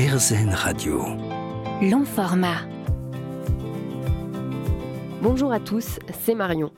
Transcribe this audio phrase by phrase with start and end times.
[0.00, 1.04] RZN Radio.
[1.82, 2.62] Long format.
[5.20, 6.72] Bonjour à tous, c'est Marion.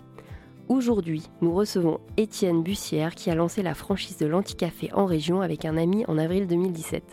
[0.67, 5.65] Aujourd'hui, nous recevons Étienne Bussière qui a lancé la franchise de l'Anticafé en région avec
[5.65, 7.05] un ami en avril 2017.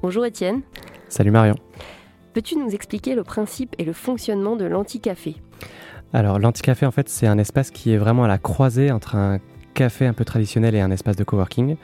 [0.00, 0.62] Bonjour Étienne.
[1.10, 1.56] Salut Marion.
[2.32, 5.36] Peux-tu nous expliquer le principe et le fonctionnement de l'Anticafé?
[6.14, 9.38] Alors l'Anticafé en fait c'est un espace qui est vraiment à la croisée entre un
[9.74, 11.76] café un peu traditionnel et un espace de coworking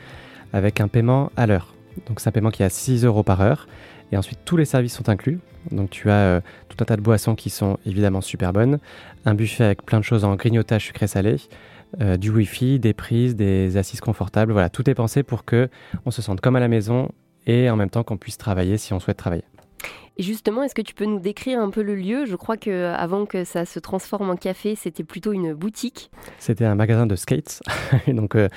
[0.54, 1.73] avec un paiement à l'heure.
[2.06, 3.66] Donc c'est un paiement qui est à 6 euros par heure
[4.12, 5.38] et ensuite tous les services sont inclus.
[5.70, 8.78] Donc tu as euh, tout un tas de boissons qui sont évidemment super bonnes,
[9.24, 11.36] un buffet avec plein de choses en grignotage sucré-salé,
[12.00, 14.52] euh, du wifi, des prises, des assises confortables.
[14.52, 15.68] Voilà, tout est pensé pour que
[16.04, 17.10] on se sente comme à la maison
[17.46, 19.44] et en même temps qu'on puisse travailler si on souhaite travailler.
[20.16, 22.24] Et justement, est-ce que tu peux nous décrire un peu le lieu?
[22.24, 26.10] Je crois que avant que ça se transforme en café, c'était plutôt une boutique.
[26.38, 27.62] C'était un magasin de skates.
[28.06, 28.48] donc, euh,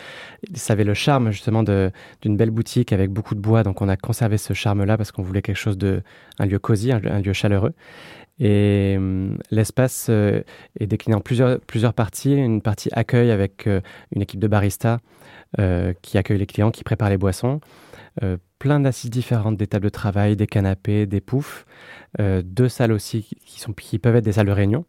[0.53, 3.63] ça avait le charme justement d'une belle boutique avec beaucoup de bois.
[3.63, 6.03] Donc, on a conservé ce charme-là parce qu'on voulait quelque chose de
[6.37, 7.73] un lieu cosy, un, lieu chaleureux.
[8.39, 10.43] Et hum, l'espace euh,
[10.79, 12.35] est décliné en plusieurs, plusieurs parties.
[12.35, 13.81] Une partie accueil avec euh,
[14.15, 14.99] une équipe de baristas
[16.01, 17.61] qui accueille les clients, qui prépare les boissons
[18.59, 21.65] plein d'assises différentes, des tables de travail, des canapés, des poufs,
[22.19, 24.85] euh, deux salles aussi qui, peuvent être des salles de réunion.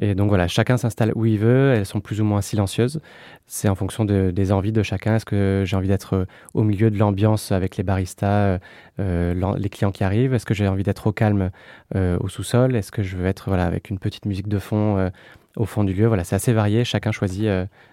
[0.00, 3.00] Et donc voilà, chacun s'installe où il veut, elles sont plus ou moins silencieuses.
[3.46, 5.14] C'est en fonction des envies de chacun.
[5.14, 8.58] Est-ce que j'ai envie d'être euh, au milieu de l'ambiance avec les baristas,
[8.98, 10.34] euh, les clients qui arrivent?
[10.34, 11.50] Est-ce que j'ai envie d'être au calme
[11.94, 12.74] au sous-sol?
[12.74, 15.12] Est-ce que je veux être voilà, avec une petite musique de fond
[15.56, 16.08] au fond du lieu?
[16.08, 16.84] Voilà, c'est assez varié.
[16.84, 17.46] Chacun choisit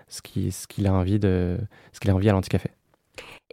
[0.08, 0.22] ce
[0.68, 1.60] qu'il a envie de,
[1.94, 2.72] ce qu'il a envie à l'anticafé.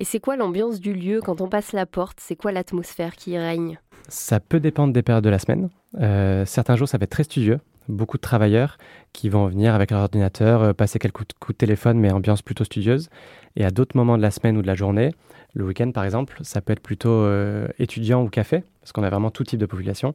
[0.01, 2.21] Et c'est quoi l'ambiance du lieu quand on passe la porte?
[2.21, 3.81] C'est quoi l'atmosphère qui y règne?
[4.07, 5.71] Ça peut dépendre des périodes de la semaine.
[6.01, 7.59] Euh, certains jours, ça va être très studieux.
[7.89, 8.79] Beaucoup de travailleurs
[9.13, 12.63] qui vont venir avec leur ordinateur, euh, passer quelques coups de téléphone, mais ambiance plutôt
[12.63, 13.11] studieuse.
[13.57, 15.11] Et à d'autres moments de la semaine ou de la journée,
[15.55, 19.11] le week-end par exemple, ça peut être plutôt euh, étudiant ou café, parce qu'on a
[19.11, 20.13] vraiment tout type de population.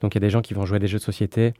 [0.00, 1.54] Donc il y a des gens qui vont jouer des jeux de société,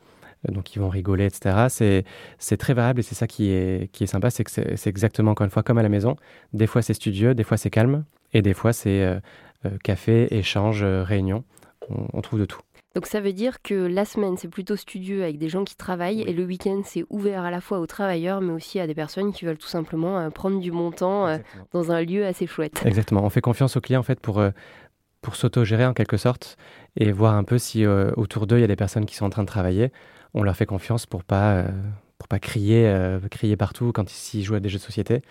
[0.50, 2.04] donc ils vont rigoler, etc.
[2.38, 5.32] C'est très variable et c'est ça qui est, qui est sympa, c'est que c'est exactement
[5.32, 6.16] encore une fois comme à la maison.
[6.52, 9.18] Des fois c'est studieux, des fois c'est calme, et des fois c'est euh,
[9.66, 11.44] euh, café, échange, réunion.
[12.14, 12.60] On, trouve de tout.
[12.94, 16.22] Donc ça veut dire que la semaine c'est plutôt studieux avec des gens qui travaillent
[16.22, 19.34] et le week-end c'est ouvert à la fois aux travailleurs mais aussi à des personnes
[19.34, 21.38] qui veulent tout simplement prendre du bon temps
[21.72, 22.80] dans un lieu assez chouette.
[22.86, 24.42] Exactement, on fait confiance aux clients en fait pour
[25.20, 26.56] pour s'auto-gérer en quelque sorte
[26.96, 29.30] et voir un peu si autour d'eux il y a des personnes qui sont en
[29.30, 29.92] train de travailler
[30.34, 31.68] on leur fait confiance pour pas euh,
[32.18, 35.22] pour pas crier euh, crier partout quand ils jouent à des jeux de société.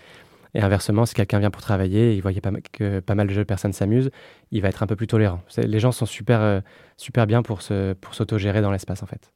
[0.56, 3.74] Et inversement, si quelqu'un vient pour travailler il voit pas, que pas mal de personnes
[3.74, 4.12] s'amusent,
[4.52, 5.42] il va être un peu plus tolérant.
[5.58, 6.62] Les gens sont super, euh,
[6.98, 9.32] super bien pour s'autogérer pour dans l'espace en fait.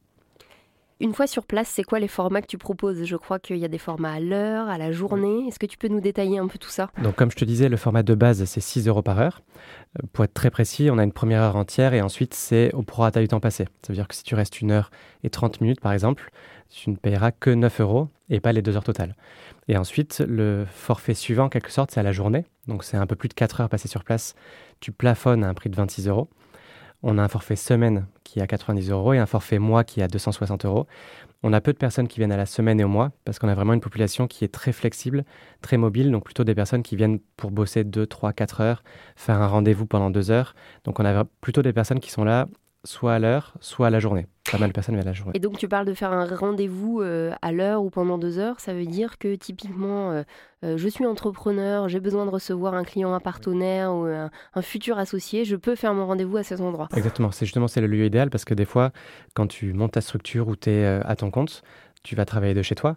[1.00, 3.04] Une fois sur place, c'est quoi les formats que tu proposes?
[3.04, 5.46] Je crois qu'il y a des formats à l'heure, à la journée.
[5.46, 6.90] Est-ce que tu peux nous détailler un peu tout ça?
[7.00, 9.42] Donc, comme je te disais, le format de base, c'est 6 euros par heure.
[9.96, 12.82] Euh, pour être très précis, on a une première heure entière et ensuite, c'est au
[12.82, 13.66] prorata du temps passé.
[13.82, 14.90] Ça veut dire que si tu restes une heure
[15.22, 16.32] et 30 minutes, par exemple,
[16.68, 19.14] tu ne payeras que 9 euros et pas les deux heures totales.
[19.68, 22.44] Et ensuite, le forfait suivant, en quelque sorte, c'est à la journée.
[22.66, 24.34] Donc, c'est un peu plus de 4 heures passées sur place.
[24.80, 26.28] Tu plafonnes à un prix de 26 euros.
[27.02, 30.00] On a un forfait semaine qui est à 90 euros et un forfait mois qui
[30.00, 30.86] est à 260 euros.
[31.44, 33.48] On a peu de personnes qui viennent à la semaine et au mois parce qu'on
[33.48, 35.24] a vraiment une population qui est très flexible,
[35.62, 38.82] très mobile, donc plutôt des personnes qui viennent pour bosser 2, 3, 4 heures,
[39.14, 40.54] faire un rendez-vous pendant 2 heures.
[40.84, 42.48] Donc on a plutôt des personnes qui sont là
[42.88, 44.26] soit à l'heure, soit à la journée.
[44.50, 45.32] Pas mal de personnes viennent à la journée.
[45.34, 48.60] Et donc tu parles de faire un rendez-vous euh, à l'heure ou pendant deux heures,
[48.60, 50.22] ça veut dire que typiquement, euh,
[50.64, 54.30] euh, je suis entrepreneur, j'ai besoin de recevoir un client, un partenaire ou un,
[54.62, 56.88] futur associé, je peux faire mon rendez-vous à cet endroit.
[56.96, 58.90] Exactement, c'est justement c'est le lieu idéal parce que des fois,
[59.34, 61.62] quand tu montes ta structure ou tu es à ton compte,
[62.02, 62.96] tu vas travailler de chez toi.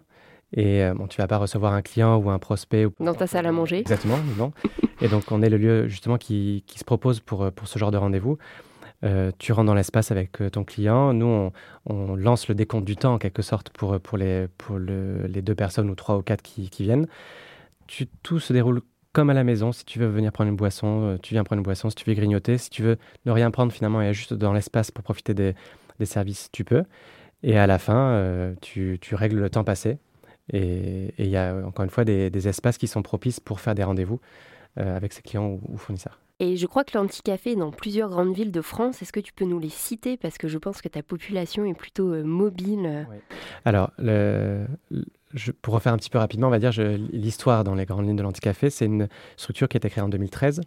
[0.54, 2.84] Et bon, tu vas pas recevoir un client ou un prospect.
[2.86, 2.92] Ou...
[3.00, 3.78] Dans ta salle à manger.
[3.78, 4.52] Exactement, non.
[5.00, 7.90] et donc, on est le lieu justement qui, qui se propose pour, pour ce genre
[7.90, 8.38] de rendez-vous.
[9.04, 11.12] Euh, tu rentres dans l'espace avec euh, ton client.
[11.12, 11.50] Nous,
[11.86, 15.54] on, lance le décompte du temps en quelque sorte pour, pour, les, pour les deux
[15.54, 17.06] personnes ou trois ou quatre qui, viennent.
[17.86, 18.82] Tu, tout se déroule
[19.12, 19.72] comme à la maison.
[19.72, 21.90] Si tu veux venir prendre une boisson, euh, tu viens prendre une boisson.
[21.90, 24.90] Si tu veux grignoter, si tu veux ne rien prendre finalement et juste dans l'espace
[24.90, 25.54] pour profiter des,
[26.04, 26.84] services, tu peux.
[27.44, 29.98] Et à la fin, tu, règles le temps passé.
[30.52, 33.84] Et il y a encore une fois des, espaces qui sont propices pour faire des
[33.84, 34.20] rendez-vous
[34.76, 36.21] avec ses clients ou fournisseurs.
[36.42, 39.00] Et je crois que l'anticafé est dans plusieurs grandes villes de France.
[39.00, 40.16] Est-ce que tu peux nous les citer?
[40.16, 43.06] Parce que je pense que ta population est plutôt euh, mobile.
[43.64, 43.92] Alors,
[45.62, 46.72] pour refaire un petit peu rapidement, on va dire
[47.12, 48.70] l'histoire dans les grandes lignes de l'anticafé.
[48.70, 49.06] C'est une
[49.36, 50.62] structure qui a été créée en 2013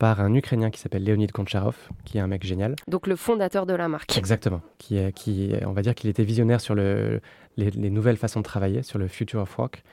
[0.00, 2.74] par un Ukrainien qui s'appelle Leonid Koncharov, qui est un mec génial.
[2.88, 4.18] Donc le fondateur de la marque.
[4.18, 4.62] Exactement.
[4.78, 7.20] Qui, qui on va dire qu'il était visionnaire sur le,
[7.56, 9.84] les, nouvelles façons de travailler, sur le future of work.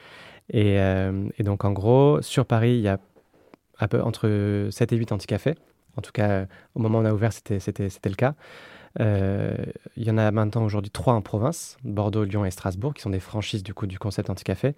[0.50, 3.00] Et, euh, et, donc en gros, sur Paris, il y a
[3.88, 5.56] peu, entre 7 et 8 anti-cafés
[5.98, 6.46] En tout cas,
[6.76, 8.36] au moment où on a ouvert, c'était le cas.
[9.00, 13.10] il y en a maintenant aujourd'hui trois en province, Bordeaux, Lyon et Strasbourg, qui sont
[13.10, 14.76] des franchises du coup du concept anti-café.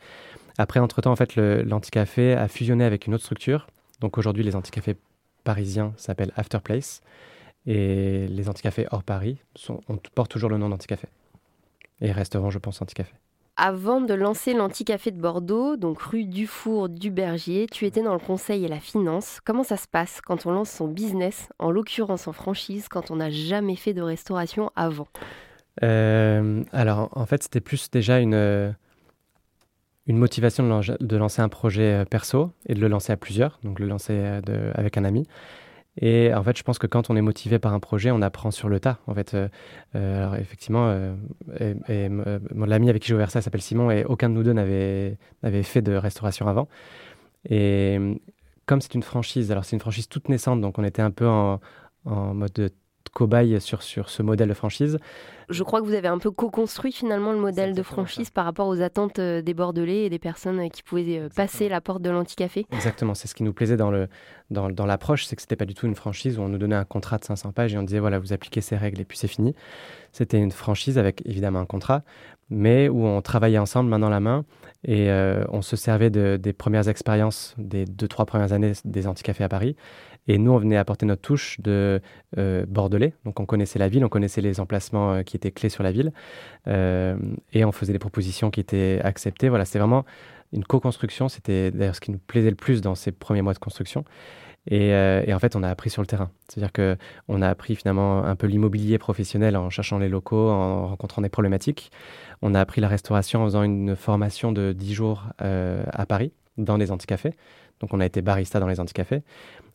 [0.58, 3.68] Après, entre-temps, en fait, l'anti-café a fusionné avec une autre structure.
[4.00, 4.96] Donc aujourd'hui, les anti-cafés
[5.44, 7.02] parisiens s'appellent Afterplace
[7.66, 9.38] et les anti-cafés hors Paris
[10.16, 11.08] portent toujours le nom d'anti-café
[12.02, 13.14] et resteront, je pense, anti-café.
[13.60, 18.20] Avant de lancer l'Anticafé de Bordeaux, donc rue Dufour du Bergier, tu étais dans le
[18.20, 19.40] conseil et la finance.
[19.44, 23.16] Comment ça se passe quand on lance son business, en l'occurrence en franchise, quand on
[23.16, 25.08] n'a jamais fait de restauration avant?
[25.84, 28.76] Euh, Alors, en fait, c'était plus déjà une,
[30.06, 30.64] une motivation
[31.00, 34.14] de, lancer un projet euh, perso et de le lancer à plusieurs, donc le lancer
[34.14, 35.28] euh, avec un ami.
[36.00, 38.52] Et en fait, je pense que quand on est motivé par un projet, on apprend
[38.52, 39.00] sur le tas.
[39.08, 39.48] En fait, euh,
[39.96, 41.16] euh, alors effectivement, euh,
[42.54, 45.18] l'ami avec qui j'ai ouvert ça s'appelle Simon, et aucun de nous deux n'avait
[45.64, 46.68] fait de restauration avant.
[47.50, 47.98] Et
[48.66, 51.28] comme c'est une franchise, alors c'est une franchise toute naissante, donc on était un peu
[51.28, 51.60] en,
[52.06, 52.70] en mode de
[53.18, 55.00] cobaye sur, sur ce modèle de franchise.
[55.50, 58.68] Je crois que vous avez un peu co-construit finalement le modèle de franchise par rapport
[58.68, 62.04] aux attentes euh, des Bordelais et des personnes euh, qui pouvaient euh, passer la porte
[62.04, 62.68] de l'anticafé.
[62.72, 64.08] Exactement, c'est ce qui nous plaisait dans, le,
[64.52, 66.76] dans, dans l'approche, c'est que c'était pas du tout une franchise où on nous donnait
[66.76, 69.18] un contrat de 500 pages et on disait voilà, vous appliquez ces règles et puis
[69.18, 69.56] c'est fini.
[70.12, 72.04] C'était une franchise avec évidemment un contrat,
[72.52, 74.46] mais où on travaillait ensemble main dans la main
[74.88, 75.10] et
[75.50, 79.50] on se servait de, des premières expériences des deux, trois premières années des anticafés à
[79.50, 79.76] Paris
[80.28, 82.02] et nous, on venait apporter notre touche de
[82.38, 83.14] euh, bordelais.
[83.24, 85.92] Donc, on connaissait la ville, on connaissait les emplacements euh, qui étaient clés sur la
[85.92, 86.12] ville.
[86.68, 87.18] Euh,
[87.54, 89.48] et on faisait des propositions qui étaient acceptées.
[89.48, 90.06] Voilà, c'était vraiment
[90.52, 91.30] une co-construction.
[91.30, 94.04] C'était d'ailleurs ce qui nous plaisait le plus dans ces premiers mois de construction.
[94.70, 96.30] Et, et en fait, on a appris sur le terrain.
[96.50, 101.22] C'est-à-dire qu'on a appris finalement un peu l'immobilier professionnel en cherchant les locaux, en rencontrant
[101.22, 101.90] des problématiques.
[102.42, 106.76] On a appris la restauration en faisant une formation de 10 jours à Paris, dans
[106.76, 107.34] les anticafés.
[107.80, 109.22] Donc, on a été barista dans les anticafés.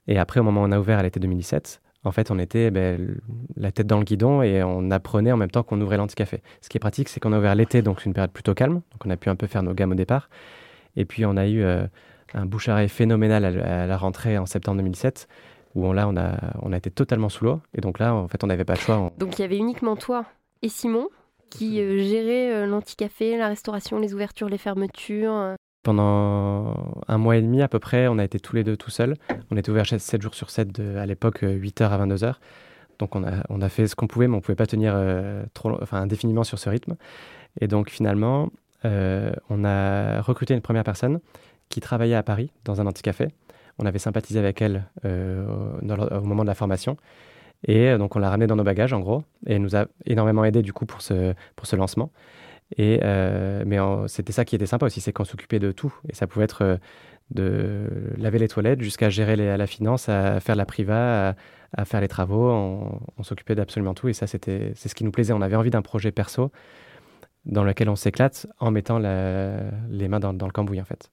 [0.09, 2.71] Et après, au moment où on a ouvert à l'été 2017, en fait, on était
[2.71, 3.17] ben,
[3.57, 6.43] la tête dans le guidon et on apprenait en même temps qu'on ouvrait l'anticafé.
[6.61, 8.83] Ce qui est pratique, c'est qu'on a ouvert l'été, donc une période plutôt calme.
[8.91, 10.29] Donc on a pu un peu faire nos gammes au départ.
[10.97, 11.87] Et puis on a eu euh,
[12.35, 15.29] un bouche phénoménal à, la rentrée en septembre 2017
[15.75, 17.61] où on, là, on a, on a été totalement sous l'eau.
[17.75, 19.11] Et donc là, en fait, on n'avait pas le choix.
[19.19, 20.25] Donc il y avait uniquement toi
[20.61, 21.09] et Simon
[21.51, 25.55] qui euh, géraient euh, l'anticafé, la restauration, les ouvertures, les fermetures.
[25.83, 28.91] Pendant un mois et demi à peu près, on a été tous les deux tout
[28.91, 29.17] seuls.
[29.51, 32.35] On était ouvert 7 jours sur 7, à l'époque 8h à 22h.
[33.03, 35.77] Donc on a, fait ce qu'on pouvait, mais on ne pouvait pas tenir euh, trop,
[35.83, 36.95] enfin, indéfiniment sur ce rythme.
[37.61, 38.51] Et donc finalement,
[38.85, 41.19] euh, on a recruté une première personne
[41.69, 43.27] qui travaillait à Paris dans un anticafé.
[43.81, 45.45] On avait sympathisé avec elle euh,
[45.83, 46.97] au moment de la formation.
[47.67, 49.25] Et donc on l'a ramenée dans nos bagages en gros.
[49.49, 51.35] Et elle nous a énormément aidé du coup pour ce
[51.75, 52.13] lancement.
[52.77, 53.79] Et, euh, mais
[54.09, 55.95] c'était ça qui était sympa aussi, c'est qu'on s'occupait de tout.
[56.09, 56.77] Et ça pouvait être euh,
[57.31, 61.35] de laver les toilettes jusqu'à gérer la finance, à faire la priva,
[61.77, 62.51] à, faire les travaux.
[62.51, 64.09] On, s'occupait d'absolument tout.
[64.09, 65.33] Et ça, c'était, c'est ce qui nous plaisait.
[65.33, 66.51] On avait envie d'un projet perso
[67.45, 71.11] dans lequel on s'éclate en mettant les mains dans, le cambouis, en fait.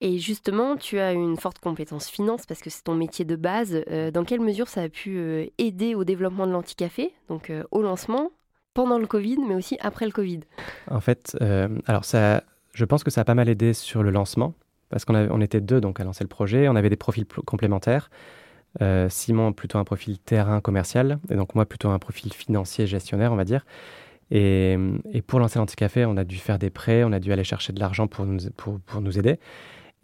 [0.00, 3.82] Et justement, tu as une forte compétence finance parce que c'est ton métier de base.
[3.90, 8.30] Euh, dans quelle mesure ça a pu aider au développement de l'anticafé, donc au lancement,
[8.78, 10.38] pendant le Covid, mais aussi après le Covid
[10.88, 12.44] En fait, euh, alors ça,
[12.74, 14.54] je pense que ça a pas mal aidé sur le lancement,
[14.88, 18.08] parce qu'on on était deux donc à lancer le projet, on avait des profils complémentaires.
[18.80, 23.32] Euh, Simon plutôt un profil terrain commercial, et donc moi plutôt un profil financier gestionnaire,
[23.32, 23.66] on va dire.
[24.30, 24.78] Et,
[25.26, 27.80] pour lancer l'Anticafé, on a dû faire des prêts, on a dû aller chercher de
[27.80, 29.40] l'argent pour nous, pour, pour nous aider.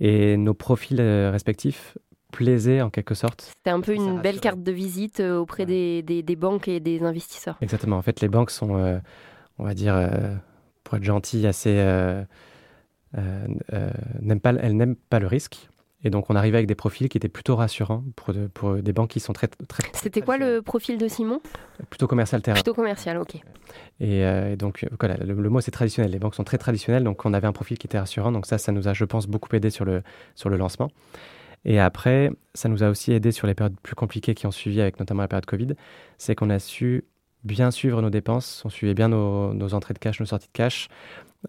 [0.00, 1.96] Et nos profils euh, respectifs
[2.34, 3.52] plaisait en quelque sorte.
[3.56, 7.02] C'était un peu une belle carte de visite euh, auprès des, des, banques et des
[7.02, 7.56] investisseurs.
[7.60, 7.96] Exactement.
[7.96, 8.98] En fait, les banques sont, euh,
[9.58, 10.34] on va dire, euh,
[10.82, 11.74] pour être gentil, assez.
[13.14, 15.68] n'aiment pas, elles n'aiment pas le risque.
[16.06, 19.10] Et donc, on arrivait avec des profils qui étaient plutôt rassurants pour, pour des banques
[19.10, 19.46] qui sont très.
[19.46, 21.40] très C'était quoi le profil de Simon?
[21.88, 22.56] Plutôt commercial terrain.
[22.56, 23.36] Plutôt commercial, ok.
[24.00, 26.10] Et, donc, voilà, le, le, mot c'est traditionnel.
[26.10, 28.32] Les banques sont très traditionnelles, donc on avait un profil qui était rassurant.
[28.32, 30.02] Donc, ça, ça nous a, je pense, beaucoup aidé sur le,
[30.34, 30.90] sur le lancement.
[31.64, 34.80] Et après, ça nous a aussi aidé sur les périodes plus compliquées qui ont suivi,
[34.80, 35.74] avec notamment la période Covid,
[36.18, 37.04] c'est qu'on a su
[37.42, 40.88] bien suivre nos dépenses, on suivait bien nos, entrées de cash, nos sorties de cash.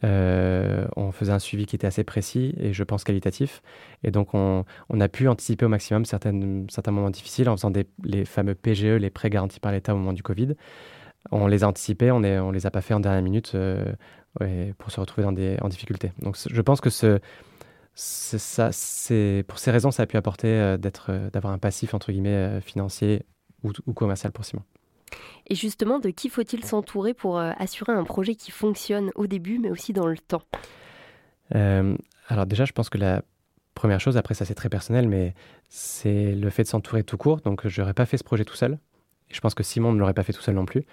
[0.04, 3.62] Euh, on faisait un suivi qui était assez précis et je pense qualitatif.
[4.04, 4.66] Et donc, on,
[5.00, 7.72] a pu anticiper au maximum certains moments difficiles en faisant
[8.04, 10.56] les fameux PGE, les prêts garantis par l'État au moment du Covid.
[11.32, 13.94] On les a anticipés, on ne les a pas fait en dernière minute euh,
[14.78, 16.12] pour se retrouver en difficulté.
[16.20, 17.20] Donc, je pense que ce,
[17.96, 21.94] ça, c'est pour ces raisons, ça a pu apporter euh, d'être, euh, d'avoir un passif
[21.94, 23.24] entre guillemets euh, financier
[23.64, 24.64] ou, commercial pour Simon.
[25.48, 29.72] Et justement, de qui faut-il s'entourer pour assurer un projet qui fonctionne au début, mais
[29.72, 30.44] aussi dans le temps?
[31.52, 33.24] Alors déjà, je pense que la
[33.74, 35.34] première chose, après ça c'est très personnel, mais
[35.68, 37.42] c'est le fait de s'entourer tout court.
[37.42, 38.78] Donc je n'aurais pas fait ce projet tout seul.
[39.32, 40.86] Et je pense que Simon ne l'aurait pas fait tout seul non plus.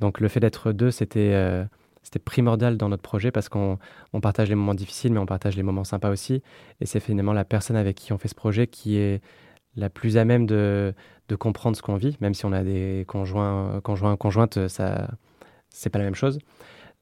[0.00, 1.64] Donc le fait d'être deux, c'était euh,
[2.06, 3.78] c'était primordial dans notre projet parce qu'on
[4.22, 6.40] partage les moments difficiles, mais on partage les moments sympas aussi.
[6.80, 9.20] Et c'est finalement la personne avec qui on fait ce projet qui est
[9.74, 10.94] la plus à même de,
[11.28, 15.08] de comprendre ce qu'on vit, même si on a des conjoints, conjoints conjointes, ça
[15.68, 16.38] c'est pas la même chose.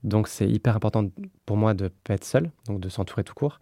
[0.04, 1.04] Donc c'est hyper important
[1.44, 3.61] pour moi de pas être seul, donc de s'entourer tout court.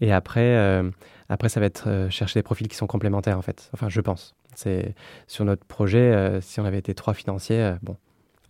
[0.00, 0.90] Et après, euh,
[1.28, 3.70] après ça va être euh, chercher des profils qui sont complémentaires en fait.
[3.74, 4.34] Enfin, je pense.
[4.56, 4.96] C'est
[5.28, 7.96] sur notre projet, euh, si on avait été trois financiers, bon,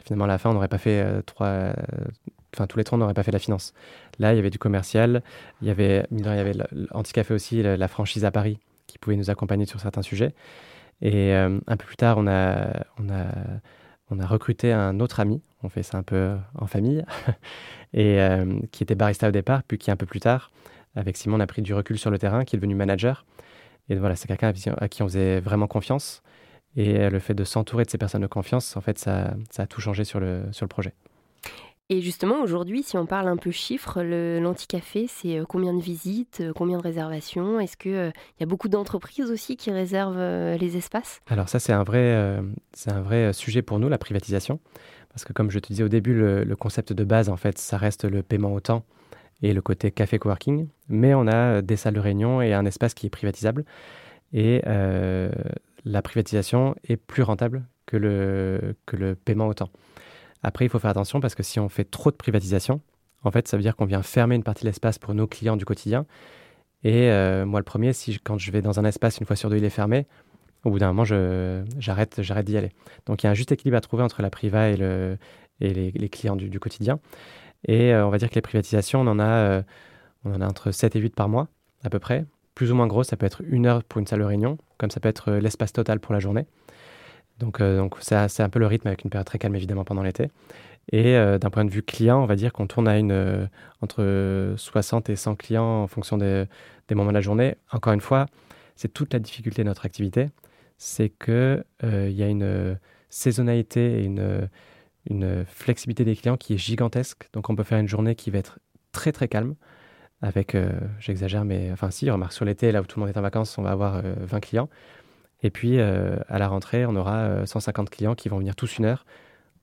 [0.04, 1.72] finalement à la fin on n'aurait pas fait trois,
[2.54, 3.74] enfin tous les trois on n'aurait pas fait la finance.
[4.18, 5.22] Là, il y avait du commercial,
[5.62, 6.52] il y avait, il y avait
[6.92, 10.34] l'Anticafé aussi, la, franchise à Paris qui pouvait nous accompagner sur certains sujets.
[11.00, 13.24] Et un peu plus tard, on a, on a
[14.10, 17.04] on a recruté un autre ami, on fait ça un peu en famille,
[17.94, 20.50] et euh, qui était barista au départ, puis qui un peu plus tard,
[20.96, 23.24] avec Simon, on a pris du recul sur le terrain, qui est devenu manager.
[23.88, 26.22] Et voilà, c'est quelqu'un à qui on faisait vraiment confiance.
[26.76, 29.66] Et le fait de s'entourer de ces personnes de confiance, en fait, ça, ça a
[29.66, 30.94] tout changé sur le, sur le projet.
[31.92, 36.38] Et justement, aujourd'hui, si on parle un peu chiffres, l'anticafé, c'est euh, combien de visites,
[36.40, 37.58] euh, combien de réservations?
[37.58, 40.20] Est-ce qu'il euh, y a beaucoup d'entreprises aussi qui réservent
[40.54, 41.20] les espaces?
[41.26, 42.38] Alors ça, c'est un, vrai,
[42.74, 44.60] c'est un vrai sujet pour nous, la privatisation.
[45.08, 47.76] Parce que comme je te disais au début, le, concept de base, en fait, ça
[47.76, 48.84] reste le paiement au temps
[49.42, 50.68] et le côté café coworking.
[50.88, 53.64] Mais on a des salles de réunion et un espace qui est privatisable.
[54.32, 54.62] Et
[55.84, 59.70] la privatisation est plus rentable que le, que le paiement au temps.
[60.42, 62.80] Après, il faut faire attention parce que si on fait trop de privatisation,
[63.22, 65.56] en fait, ça veut dire qu'on vient fermer une partie de l'espace pour nos clients
[65.56, 66.06] du quotidien.
[66.82, 69.50] Et euh, moi, le premier, si quand je vais dans un espace, une fois sur
[69.50, 70.06] deux, il est fermé,
[70.64, 72.70] au bout d'un moment, j'arrête, d'y aller.
[73.06, 75.18] Donc, il y a un juste équilibre à trouver entre la priva et, le,
[75.60, 77.00] et les, clients du, quotidien.
[77.66, 79.62] Et euh, on va dire que les privatisations, on en, a, euh,
[80.24, 81.48] on en a entre 7 et 8 par mois,
[81.82, 82.24] à peu près.
[82.54, 84.90] Plus ou moins gros, ça peut être une heure pour une salle de réunion, comme
[84.90, 86.46] ça peut être l'espace total pour la journée.
[87.40, 90.02] Donc, euh, donc c'est, un peu le rythme avec une période très calme évidemment pendant
[90.02, 90.28] l'été.
[90.92, 93.46] Et euh, d'un point de vue client, on va dire qu'on tourne à une, euh,
[93.80, 96.46] entre 60 et 100 clients en fonction des,
[96.90, 97.56] moments de la journée.
[97.72, 98.26] Encore une fois,
[98.76, 100.26] c'est toute la difficulté de notre activité,
[100.76, 102.78] c'est qu'il il y a une
[103.08, 104.48] saisonnalité et une,
[105.08, 107.28] une flexibilité des clients qui est gigantesque.
[107.32, 108.58] Donc on peut faire une journée qui va être
[108.92, 109.54] très très calme
[110.22, 110.56] avec,
[110.98, 113.56] j'exagère, mais enfin si, remarque sur l'été, là où tout le monde est en vacances,
[113.58, 114.68] on va avoir 20 clients.
[115.42, 118.78] Et puis, euh, à la rentrée, on aura 150 euh, clients qui vont venir tous
[118.78, 119.06] une heure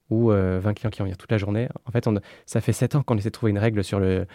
[0.09, 1.67] ou 20 euh, clients qui vont venir toute la journée.
[1.85, 4.25] En fait, on, ça fait 7 ans qu'on essaie de trouver une règle sur le,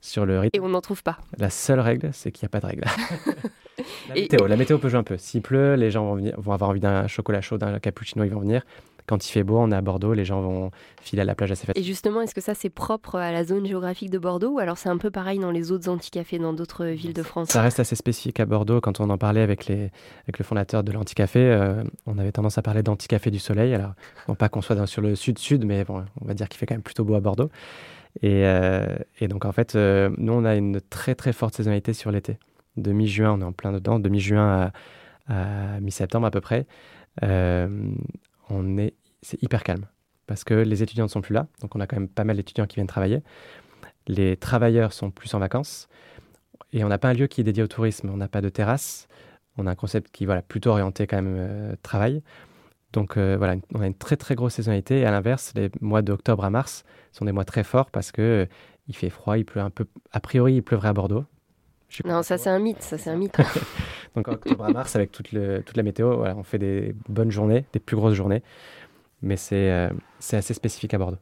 [0.00, 0.56] sur le rythme.
[0.56, 1.18] Et on n'en trouve pas.
[1.38, 2.84] La seule règle, c'est qu'il n'y a pas de règle.
[4.08, 5.16] la, météo, la météo peut jouer un peu.
[5.16, 8.32] S'il pleut, les gens vont, venir, vont avoir envie d'un chocolat chaud, d'un cappuccino, ils
[8.32, 8.64] vont venir.
[9.10, 10.70] Quand il fait beau, on est à Bordeaux, les gens vont
[11.02, 11.84] filer à la plage assez facilement.
[11.84, 14.78] Et justement, est-ce que ça c'est propre à la zone géographique de Bordeaux ou alors
[14.78, 17.48] c'est un peu pareil dans les autres anticafés dans d'autres villes de France?
[17.48, 18.80] Ça reste assez spécifique à Bordeaux.
[18.80, 19.90] Quand on en parlait avec, les,
[20.22, 23.74] avec le fondateur de l'anticafé, euh, on avait tendance à parler d'anticafé du soleil.
[23.74, 23.94] Alors,
[24.28, 26.76] non pas qu'on soit sur le sud-sud, mais bon, on va dire qu'il fait quand
[26.76, 27.50] même plutôt beau à Bordeaux.
[28.22, 31.94] Et, euh, et donc en fait, euh, nous on a une très très forte saisonnalité
[31.94, 32.38] sur l'été.
[32.76, 33.98] De mi-juin, on est en plein dedans.
[33.98, 34.70] De mi-juin
[35.26, 36.68] à, à mi-septembre à peu près.
[37.20, 39.86] on est c'est hyper calme
[40.26, 42.36] parce que les étudiants ne sont plus là, donc on a quand même pas mal
[42.36, 43.20] d'étudiants qui viennent travailler.
[44.06, 45.88] Les travailleurs sont plus en vacances
[46.72, 48.48] et on n'a pas un lieu qui est dédié au tourisme, on n'a pas de
[48.48, 49.08] terrasse,
[49.56, 52.22] on a un concept qui est voilà, plutôt orienté quand même euh, travail.
[52.92, 56.02] Donc euh, voilà, on a une très très grosse saisonnalité et à l'inverse, les mois
[56.02, 58.46] d'octobre à mars sont des mois très forts parce que euh,
[58.86, 59.86] il fait froid, il pleut un peu.
[60.12, 61.24] A priori, il pleuvrait à Bordeaux.
[62.04, 63.36] Non, ça c'est un mythe, ça c'est un mythe.
[64.14, 67.30] Donc octobre à mars, avec toute, le, toute la météo, voilà, on fait des bonnes
[67.32, 68.42] journées, des plus grosses journées
[69.22, 71.18] mais euh, c'est assez spécifique à Bordeaux.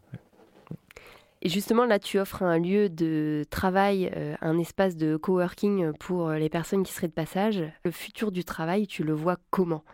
[1.41, 6.31] Et justement, là, tu offres un lieu de travail, euh, un espace de coworking pour
[6.33, 7.63] les personnes qui seraient de passage.
[7.85, 9.85] Le futur du travail, tu le vois comment?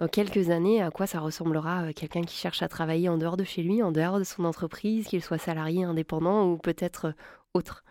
[0.00, 3.36] Dans quelques années, à quoi ça ressemblera euh, quelqu'un qui cherche à travailler en dehors
[3.36, 7.14] de chez lui, en dehors de son entreprise, qu'il soit salarié, indépendant ou peut-être
[7.54, 7.84] autre?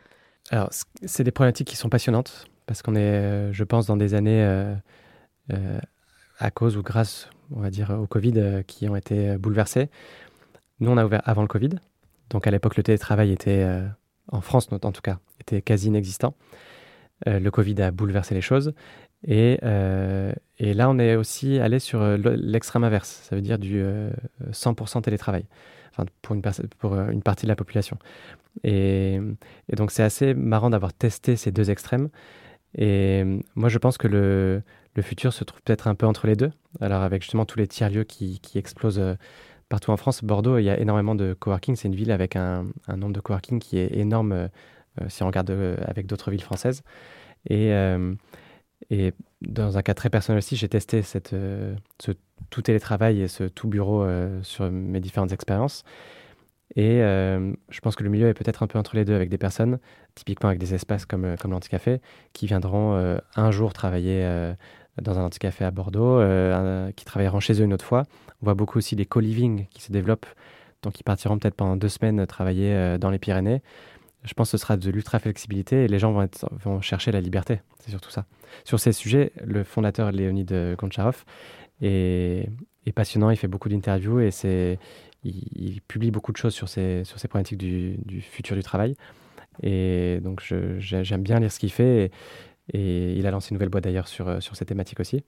[0.49, 0.69] Alors,
[1.05, 4.43] c'est des problématiques qui sont passionnantes parce qu'on est, je pense, dans des années
[6.37, 9.89] à cause ou grâce on va dire, au Covid euh, qui ont été bouleversés.
[10.79, 11.69] Nous, on a ouvert avant le Covid.
[12.29, 13.87] Donc, à l'époque, le télétravail était, euh,
[14.31, 16.35] en France en tout cas, était quasi inexistant.
[17.27, 18.73] Euh, le Covid a bouleversé les choses.
[19.25, 23.21] Et, là, on est aussi allé sur l'extrême inverse.
[23.29, 23.83] Ça veut dire du
[24.51, 25.45] 100% télétravail.
[25.91, 27.97] Enfin, pour une, partie de la population.
[28.63, 29.19] Et
[29.71, 32.09] donc, c'est assez marrant d'avoir testé ces deux extrêmes.
[32.77, 33.23] Et
[33.55, 34.63] moi, je pense que le,
[34.95, 36.51] le futur se trouve peut-être un peu entre les deux.
[36.81, 39.15] Alors avec justement tous les tiers-lieux qui, explosent euh,
[39.69, 41.75] partout en France, Bordeaux, il y a énormément de coworking.
[41.75, 44.47] C'est une ville avec un, nombre de coworking qui est énorme euh,
[45.01, 45.51] euh, si on regarde
[45.87, 46.83] avec d'autres villes françaises.
[47.49, 47.73] Et,
[48.89, 51.35] et dans un cas très personnel aussi, j'ai testé cette,
[51.99, 52.11] ce
[52.49, 54.07] tout télétravail et ce tout bureau
[54.43, 55.83] sur mes différentes expériences.
[56.77, 59.37] Et je pense que le milieu est peut-être un peu entre les deux, avec des
[59.37, 59.79] personnes,
[60.15, 61.99] typiquement avec des espaces comme, comme l'Anticafé,
[62.31, 64.23] qui viendront un jour travailler
[65.01, 66.21] dans un anticafé à Bordeaux,
[66.95, 68.03] qui travailleront chez eux une autre fois.
[68.41, 70.27] On voit beaucoup aussi des co-living qui se développent,
[70.81, 73.61] donc ils partiront peut-être pendant deux semaines travailler dans les Pyrénées.
[74.23, 76.13] Je pense que ce sera de l'ultra-flexibilité et les gens
[76.63, 77.61] vont, chercher la liberté.
[77.79, 78.25] C'est surtout ça.
[78.63, 81.25] Sur ces sujets, le fondateur Léonid Goncharov
[81.81, 82.49] est,
[82.95, 83.29] passionnant.
[83.31, 84.29] Il fait beaucoup d'interviews et
[85.23, 88.95] il, publie beaucoup de choses sur ces, problématiques du, futur du travail.
[89.61, 90.41] Et donc,
[90.79, 92.11] j'aime bien lire ce qu'il fait.
[92.71, 95.23] Et, il a lancé une nouvelle boîte d'ailleurs sur, sur ces thématiques aussi.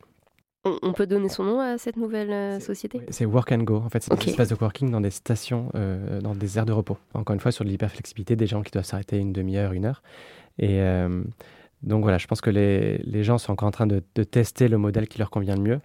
[0.81, 3.01] On peut donner son nom à cette nouvelle euh, société?
[3.09, 3.77] C'est Work and Go.
[3.77, 4.29] En fait, c'est okay.
[4.29, 6.97] un espace de working dans des stations, euh, dans des aires de repos.
[7.13, 10.01] Encore une fois, sur de l'hyperflexibilité, des gens qui doivent s'arrêter une demi-heure, une heure.
[10.57, 11.23] Et euh,
[11.83, 14.67] donc voilà, je pense que les, les, gens sont encore en train de, de, tester
[14.67, 15.79] le modèle qui leur convient le mieux.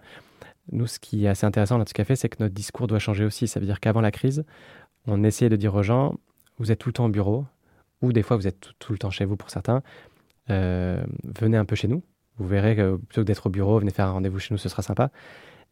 [0.71, 3.23] Nous, ce qui est assez intéressant dans ce café, c'est que notre discours doit changer
[3.23, 3.47] aussi.
[3.47, 4.45] Ça veut dire qu'avant la crise,
[5.05, 6.15] on essayait de dire aux gens,
[6.57, 7.45] vous êtes tout le temps au bureau,
[8.01, 9.83] ou des fois vous êtes tout, tout le temps chez vous pour certains,
[10.51, 12.03] venez un peu chez nous
[12.41, 14.69] vous verrez que plutôt que d'être au bureau, venez faire un rendez-vous chez nous, ce
[14.69, 15.11] sera sympa.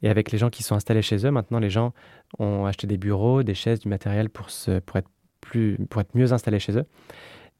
[0.01, 1.93] Et avec les gens qui sont installés chez eux, maintenant, les gens
[2.37, 4.47] ont acheté des bureaux, des chaises, du matériel pour,
[4.85, 5.09] pour, être,
[5.41, 6.85] plus, pour être mieux installés chez eux.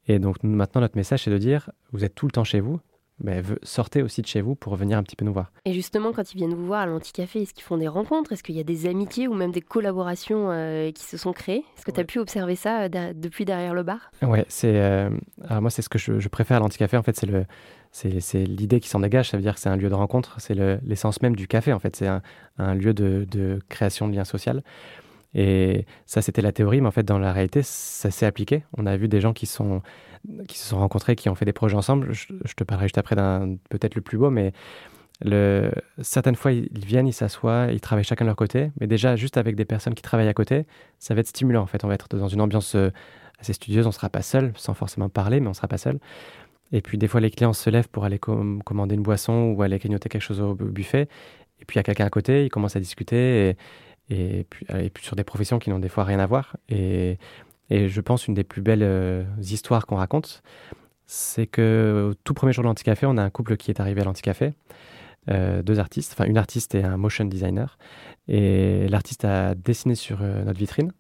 [0.08, 2.80] Et donc maintenant, notre message, c'est de dire, vous êtes tout le temps chez vous,
[3.22, 5.52] mais sortez aussi de chez vous pour venir un petit peu nous voir.
[5.66, 8.32] Et justement, quand ils viennent vous voir à l'Anticafé, est-ce qu'ils font des rencontres?
[8.32, 11.64] Est-ce qu'il y a des amitiés ou même des collaborations euh, qui se sont créées?
[11.78, 14.12] Est-ce que tu as pu observer ça euh, depuis derrière le bar?
[14.22, 14.76] Ouais, c'est.
[14.76, 15.10] Euh,
[15.48, 16.98] alors moi, c'est ce que je, je préfère à l'Anticafé.
[16.98, 17.46] En fait, c'est le,
[17.92, 19.30] c'est l'idée qui s'en dégage.
[19.30, 20.36] Ça veut dire que c'est un lieu de rencontre.
[20.40, 21.74] C'est l'essence même du café.
[21.74, 22.22] En fait, c'est un,
[22.58, 24.54] un, lieu de, de, création de liens sociaux.
[25.36, 28.64] Et ça, c'était la théorie, mais en fait, dans la réalité, ça s'est appliqué.
[28.78, 29.82] On a vu des gens qui, sont,
[30.48, 32.14] qui se sont rencontrés, qui ont fait des projets ensemble.
[32.14, 34.54] Je, te parlerai juste après d'un peut-être le plus beau, mais
[36.02, 38.72] certaines fois, ils viennent, ils s'assoient, ils travaillent chacun de leur côté.
[38.80, 40.66] Mais déjà, juste avec des personnes qui travaillent à côté,
[40.98, 41.62] ça va être stimulant.
[41.62, 42.90] En fait, on va être dans une ambiance euh,
[43.40, 43.86] assez studieuse.
[43.86, 46.00] On ne sera pas seul, sans forcément parler, mais on ne sera pas seul.
[46.72, 49.62] Et puis, des fois, les clients se lèvent pour aller com commander une boisson ou
[49.62, 51.08] aller grignoter quelque chose au buffet.
[51.62, 53.56] Et puis, il y a quelqu'un à côté, ils commencent à discuter.
[54.10, 56.58] Et puis, euh, et puis sur des professions qui n'ont des fois rien à voir.
[56.70, 57.18] Et,
[57.72, 60.42] je pense une des plus belles euh, histoires qu'on raconte,
[61.06, 64.02] c'est que au tout premier jour de l'Anticafé, on a un couple qui est arrivé
[64.02, 64.54] à l'Anticafé,
[65.30, 67.78] euh, deux artistes, enfin une artiste et un motion designer.
[68.28, 70.92] Et l'artiste a dessiné sur euh, notre vitrine.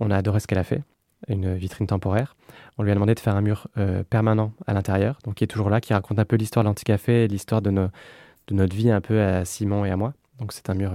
[0.00, 0.82] On a adoré ce qu'elle a fait,
[1.28, 2.36] une vitrine temporaire.
[2.76, 3.68] On lui a demandé de faire un mur
[4.10, 7.24] permanent à l'intérieur, donc qui est toujours là, qui raconte un peu l'histoire de l'Anticafé
[7.24, 10.12] et l'histoire de, notre vie un peu à Simon et à moi.
[10.38, 10.92] Donc c'est un mur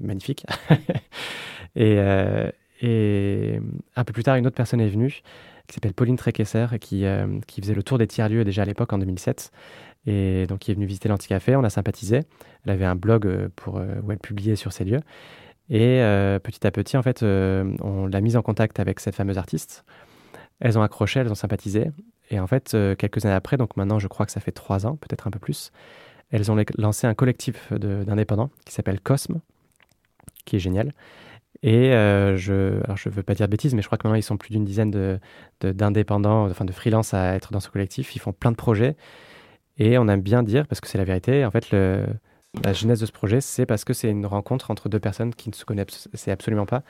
[0.00, 0.44] magnifique.
[1.76, 3.60] et, euh, et,
[3.96, 5.22] un peu plus tard, une autre personne est venue
[5.66, 8.92] qui s'appelle Pauline Tréquesser qui, euh, qui faisait le tour des tiers-lieux déjà à l'époque
[8.92, 9.50] en 2007.
[10.06, 12.20] Et donc, qui est venue visiter l'Anticafé, on a sympathisé.
[12.64, 15.00] Elle avait un blog euh, pour, où elle publiait sur ces lieux.
[15.70, 16.02] Et
[16.42, 19.86] petit à petit, en fait, on l'a mise en contact avec cette fameuse artiste.
[20.60, 21.90] Elles ont accroché, elles ont sympathisé.
[22.30, 24.96] Et en fait, quelques années après, donc maintenant, je crois que ça fait trois ans,
[24.96, 25.72] peut-être un peu plus,
[26.30, 29.40] elles ont lancé un collectif d'indépendants qui s'appelle Cosme,
[30.44, 30.92] qui est génial.
[31.62, 34.18] Et euh, je alors je veux pas dire de bêtises, mais je crois que maintenant
[34.18, 35.20] ils sont plus d'une dizaine
[35.60, 38.14] d'indépendants, de, enfin de freelance à être dans ce collectif.
[38.16, 38.96] Ils font plein de projets.
[39.76, 42.06] Et on aime bien dire, parce que c'est la vérité, en fait, le,
[42.62, 45.48] la genèse de ce projet, c'est parce que c'est une rencontre entre deux personnes qui
[45.48, 46.82] ne se connaissent absolument pas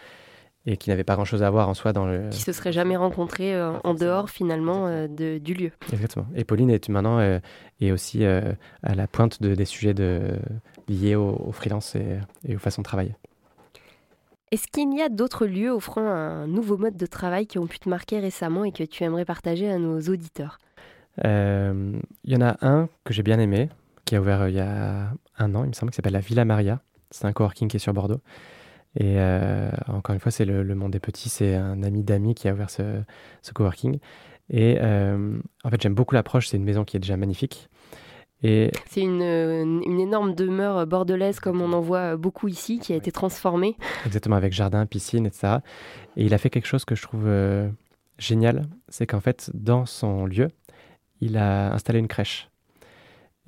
[0.66, 2.28] et qui n'avaient pas grand-chose à voir en soi dans le...
[2.30, 5.70] Qui se seraient jamais rencontrés euh, en dehors finalement euh, de, du lieu.
[5.92, 6.26] Exactement.
[6.34, 7.38] Et Pauline est maintenant euh,
[7.80, 10.36] est aussi à la pointe de, des sujets de,
[10.88, 13.14] liés au, au freelance et, et aux façons de travailler.
[14.54, 17.80] Est-ce qu'il y a d'autres lieux offrant un nouveau mode de travail qui ont pu
[17.80, 20.60] te marquer récemment et que tu aimerais partager à nos auditeurs?
[21.24, 23.68] Euh, Il y en a un que j'ai bien aimé,
[24.04, 26.20] qui a ouvert euh, il y a un an, il me semble, qui s'appelle la
[26.20, 26.80] Villa Maria.
[27.10, 28.20] C'est un coworking qui est sur Bordeaux.
[28.94, 31.30] Et euh, encore une fois, c'est le, monde des petits.
[31.30, 33.02] C'est un ami d'amis qui a ouvert ce,
[33.52, 33.98] coworking.
[34.50, 36.46] Et en fait, j'aime beaucoup l'approche.
[36.46, 37.68] C'est une maison qui est déjà magnifique.
[38.46, 38.70] Et...
[38.90, 43.10] C'est une, une, énorme demeure bordelaise comme on en voit beaucoup ici, qui a été
[43.10, 43.74] transformée.
[44.04, 45.56] Exactement, avec jardin, piscine, etc.
[46.18, 47.70] Et il a fait quelque chose que je trouve euh,
[48.18, 50.48] génial, c'est qu'en fait, dans son lieu,
[51.20, 52.50] il a installé une crèche.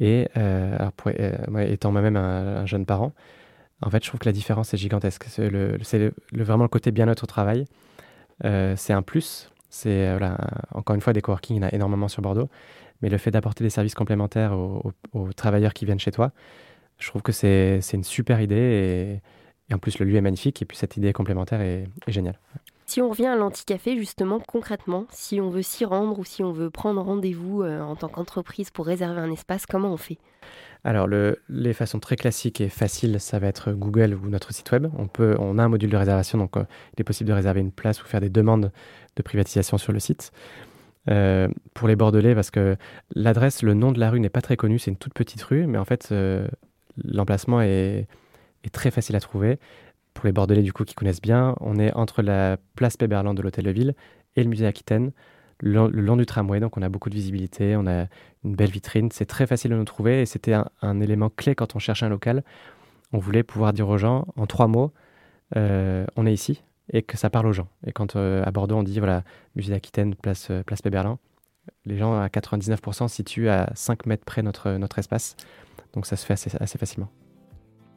[0.01, 3.13] Et euh, alors pour, euh, moi, étant moi-même un, un, jeune parent,
[3.83, 5.25] en fait, je trouve que la différence est gigantesque.
[5.29, 7.67] C'est le, le, le, vraiment le côté bien-être au travail.
[8.45, 9.51] Euh, c'est un plus.
[9.69, 10.39] C'est voilà,
[10.73, 12.49] encore une fois des coworking, il y en a énormément sur Bordeaux.
[13.03, 16.33] Mais le fait d'apporter des services complémentaires aux, aux, aux, travailleurs qui viennent chez toi,
[16.99, 18.55] je trouve que c'est une super idée.
[18.57, 19.21] Et,
[19.71, 20.63] et, en plus, le lieu est magnifique.
[20.63, 22.39] Et puis, cette idée complémentaire est, est géniale.
[22.89, 26.53] Si on revient à l'anti-café, justement, concrètement, si on veut s'y rendre ou si on
[26.53, 30.19] veut prendre rendez-vous euh, en tant qu'entreprise pour réserver un espace, comment on fait?
[30.85, 34.87] Alors, les façons très classiques et faciles, ça va être Google ou notre site web.
[34.97, 36.63] On, peut, on a un module de réservation, donc euh,
[36.97, 38.71] il est possible de réserver une place ou faire des demandes
[39.17, 40.31] de privatisation sur le site.
[41.09, 42.77] Euh, pour les Bordelais, parce que
[43.15, 45.67] l'adresse, le nom de la rue n'est pas très connu, c'est une toute petite rue,
[45.67, 46.13] mais en fait,
[47.05, 48.09] l'emplacement est,
[48.65, 49.59] est, très facile à trouver
[50.17, 53.43] pour les Bordelais du coup qui connaissent bien, on est entre la place Péberland de
[53.43, 53.95] l'Hôtel de Ville
[54.35, 55.13] et le musée Aquitaine,
[55.61, 58.07] le, long du tramway, donc on a beaucoup de visibilité, on a
[58.45, 61.77] une belle vitrine, c'est très facile de nous trouver et c'était un, élément clé quand
[61.77, 62.43] on cherchait un local.
[63.13, 64.93] On voulait pouvoir dire aux gens en trois mots,
[65.57, 67.69] euh, on est ici et que ça parle aux gens.
[67.87, 69.23] Et quand euh, à Bordeaux on dit voilà
[69.55, 71.19] musée d'Aquitaine, place euh, place Péberland,
[71.85, 75.37] les gens à 99% situent à 5 mètres près notre notre espace,
[75.93, 77.09] donc ça se fait assez facilement.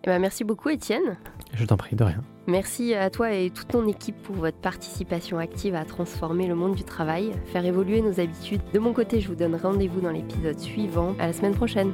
[0.04, 1.18] Eh ben, merci beaucoup Étienne.
[1.54, 2.24] Je t'en prie, de rien.
[2.48, 6.76] Merci à toi et toute ton équipe pour votre participation active à transformer le monde
[6.76, 8.62] du travail, faire évoluer nos habitudes.
[8.74, 11.16] De mon côté, je vous donne rendez-vous dans l'épisode suivant.
[11.20, 11.92] À la semaine prochaine.